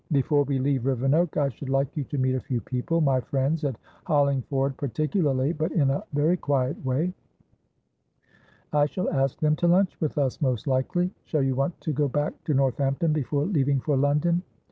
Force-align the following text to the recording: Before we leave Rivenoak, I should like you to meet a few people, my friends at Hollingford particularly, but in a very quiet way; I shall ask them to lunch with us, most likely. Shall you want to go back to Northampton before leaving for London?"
Before 0.11 0.41
we 0.41 0.57
leave 0.57 0.87
Rivenoak, 0.87 1.37
I 1.37 1.49
should 1.49 1.69
like 1.69 1.95
you 1.95 2.03
to 2.05 2.17
meet 2.17 2.33
a 2.33 2.39
few 2.39 2.59
people, 2.59 3.01
my 3.01 3.19
friends 3.21 3.63
at 3.63 3.75
Hollingford 4.05 4.75
particularly, 4.75 5.53
but 5.53 5.71
in 5.71 5.91
a 5.91 6.03
very 6.13 6.37
quiet 6.37 6.83
way; 6.83 7.13
I 8.73 8.87
shall 8.87 9.11
ask 9.11 9.39
them 9.39 9.55
to 9.57 9.67
lunch 9.67 10.01
with 10.01 10.17
us, 10.17 10.41
most 10.41 10.65
likely. 10.65 11.11
Shall 11.25 11.43
you 11.43 11.53
want 11.53 11.79
to 11.81 11.93
go 11.93 12.07
back 12.07 12.33
to 12.45 12.55
Northampton 12.55 13.13
before 13.13 13.45
leaving 13.45 13.79
for 13.79 13.95
London?" 13.95 14.41